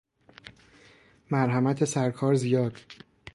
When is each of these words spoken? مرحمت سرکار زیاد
مرحمت 1.31 1.83
سرکار 1.85 2.35
زیاد 2.35 2.75